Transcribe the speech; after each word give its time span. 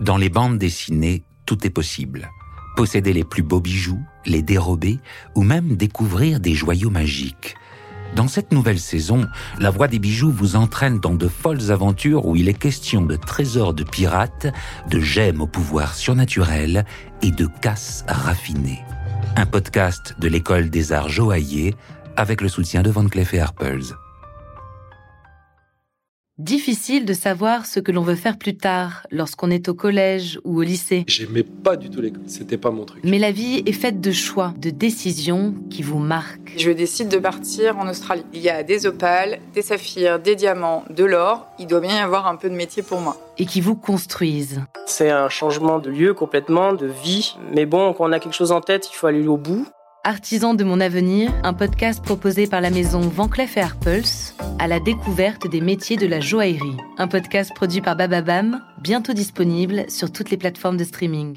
Dans 0.00 0.16
les 0.16 0.30
bandes 0.30 0.56
dessinées, 0.56 1.24
tout 1.44 1.66
est 1.66 1.70
possible. 1.70 2.30
Posséder 2.74 3.12
les 3.12 3.24
plus 3.24 3.42
beaux 3.42 3.60
bijoux, 3.60 4.00
les 4.24 4.40
dérober 4.40 4.98
ou 5.34 5.42
même 5.42 5.76
découvrir 5.76 6.40
des 6.40 6.54
joyaux 6.54 6.88
magiques. 6.88 7.54
Dans 8.16 8.26
cette 8.26 8.50
nouvelle 8.50 8.80
saison, 8.80 9.26
La 9.58 9.70
Voix 9.70 9.88
des 9.88 9.98
bijoux 9.98 10.32
vous 10.32 10.56
entraîne 10.56 11.00
dans 11.00 11.14
de 11.14 11.28
folles 11.28 11.70
aventures 11.70 12.24
où 12.26 12.34
il 12.34 12.48
est 12.48 12.54
question 12.54 13.02
de 13.02 13.14
trésors 13.14 13.74
de 13.74 13.84
pirates, 13.84 14.46
de 14.88 15.00
gemmes 15.00 15.42
au 15.42 15.46
pouvoir 15.46 15.94
surnaturel 15.94 16.86
et 17.20 17.30
de 17.30 17.46
casse 17.60 18.04
raffinée. 18.08 18.80
Un 19.36 19.46
podcast 19.46 20.16
de 20.18 20.28
l'école 20.28 20.70
des 20.70 20.92
arts 20.92 21.10
joailliers 21.10 21.74
avec 22.16 22.40
le 22.40 22.48
soutien 22.48 22.82
de 22.82 22.90
Van 22.90 23.06
Cleef 23.06 23.34
et 23.34 23.42
difficile 26.40 27.04
de 27.04 27.12
savoir 27.12 27.66
ce 27.66 27.80
que 27.80 27.92
l'on 27.92 28.02
veut 28.02 28.14
faire 28.14 28.38
plus 28.38 28.56
tard, 28.56 29.06
lorsqu'on 29.10 29.50
est 29.50 29.68
au 29.68 29.74
collège 29.74 30.40
ou 30.44 30.58
au 30.58 30.62
lycée. 30.62 31.04
J'aimais 31.06 31.42
pas 31.42 31.76
du 31.76 31.90
tout 31.90 32.00
l'école, 32.00 32.22
c'était 32.26 32.56
pas 32.56 32.70
mon 32.70 32.84
truc. 32.84 33.02
Mais 33.04 33.18
la 33.18 33.30
vie 33.30 33.62
est 33.66 33.72
faite 33.72 34.00
de 34.00 34.10
choix, 34.10 34.54
de 34.58 34.70
décisions 34.70 35.54
qui 35.68 35.82
vous 35.82 35.98
marquent. 35.98 36.54
Je 36.56 36.70
décide 36.70 37.08
de 37.08 37.18
partir 37.18 37.78
en 37.78 37.88
Australie. 37.88 38.24
Il 38.32 38.40
y 38.40 38.48
a 38.48 38.62
des 38.62 38.86
opales, 38.86 39.38
des 39.54 39.62
saphirs, 39.62 40.18
des 40.18 40.34
diamants, 40.34 40.84
de 40.90 41.04
l'or. 41.04 41.46
Il 41.58 41.66
doit 41.66 41.80
bien 41.80 41.96
y 41.96 42.00
avoir 42.00 42.26
un 42.26 42.36
peu 42.36 42.48
de 42.48 42.54
métier 42.54 42.82
pour 42.82 43.00
moi. 43.00 43.16
Et 43.38 43.46
qui 43.46 43.60
vous 43.60 43.76
construisent. 43.76 44.62
C'est 44.86 45.10
un 45.10 45.28
changement 45.28 45.78
de 45.78 45.90
lieu 45.90 46.14
complètement, 46.14 46.72
de 46.72 46.86
vie. 46.86 47.36
Mais 47.54 47.66
bon, 47.66 47.92
quand 47.92 48.04
on 48.04 48.12
a 48.12 48.18
quelque 48.18 48.34
chose 48.34 48.52
en 48.52 48.60
tête, 48.60 48.88
il 48.90 48.94
faut 48.94 49.06
aller 49.06 49.26
au 49.26 49.36
bout. 49.36 49.66
Artisan 50.02 50.54
de 50.54 50.64
mon 50.64 50.80
avenir, 50.80 51.30
un 51.42 51.52
podcast 51.52 52.02
proposé 52.02 52.46
par 52.46 52.62
la 52.62 52.70
maison 52.70 53.00
Van 53.00 53.28
Cleef 53.28 53.58
Arpels 53.58 54.32
à 54.58 54.66
la 54.66 54.80
découverte 54.80 55.46
des 55.46 55.60
métiers 55.60 55.98
de 55.98 56.06
la 56.06 56.20
joaillerie. 56.20 56.78
Un 56.96 57.06
podcast 57.06 57.52
produit 57.54 57.82
par 57.82 57.96
Bababam, 57.96 58.62
bientôt 58.80 59.12
disponible 59.12 59.84
sur 59.90 60.10
toutes 60.10 60.30
les 60.30 60.38
plateformes 60.38 60.78
de 60.78 60.84
streaming. 60.84 61.36